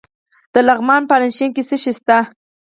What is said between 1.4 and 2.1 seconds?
کې څه شی